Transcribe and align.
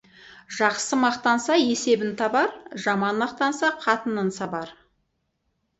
Жақсы 0.59 0.97
мақтанса, 1.01 1.57
есебін 1.73 2.15
табар, 2.23 2.51
жаман 2.87 3.21
мақтанса, 3.25 3.73
қатынын 3.87 4.37
сабар. 4.41 4.75